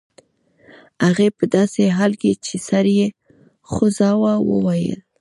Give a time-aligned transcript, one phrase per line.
[1.05, 3.07] هغې په داسې حال کې چې سر یې
[3.71, 4.99] خوځاوه وویل